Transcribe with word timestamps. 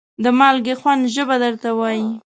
د 0.23 0.25
مالګې 0.39 0.73
خوند 0.79 1.03
ژبه 1.15 1.35
درته 1.43 1.69
وایي. 1.79 2.05